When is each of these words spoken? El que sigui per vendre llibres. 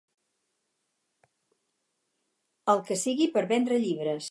El 2.73 2.81
que 2.89 2.99
sigui 3.05 3.31
per 3.37 3.47
vendre 3.55 3.81
llibres. 3.87 4.19